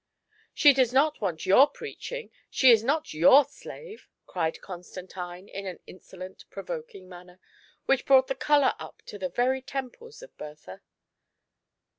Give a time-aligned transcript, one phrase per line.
[0.55, 5.67] "She does not want your preaching; she is not your slave I" cried Constantine in
[5.67, 7.39] an insolent, provoking manner,
[7.85, 10.81] which brought the colour up to the very temples of Bertha.